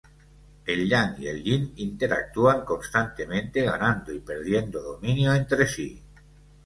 El 0.75 0.79
yang 0.93 1.11
y 1.25 1.27
el 1.33 1.43
yin 1.47 1.67
interactúan 1.85 2.65
constantemente, 2.65 3.61
ganando 3.61 4.11
y 4.11 4.19
perdiendo 4.19 4.81
dominio 4.81 5.31
entre 5.35 5.67
sí. 5.67 6.01